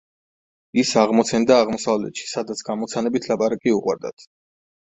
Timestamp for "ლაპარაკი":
3.35-3.77